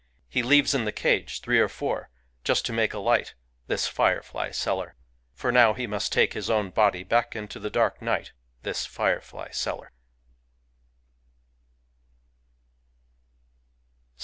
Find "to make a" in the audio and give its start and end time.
2.65-2.97